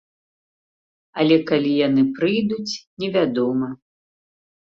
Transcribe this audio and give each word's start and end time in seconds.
Але 1.23 1.35
калі 1.51 1.73
яны 1.87 2.03
прыйдуць, 2.17 2.73
невядома. 3.03 3.67